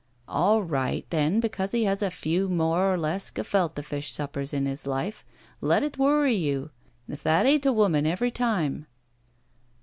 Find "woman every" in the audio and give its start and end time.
7.71-8.31